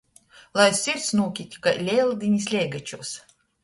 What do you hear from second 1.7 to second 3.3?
Leldīnis leigačūs.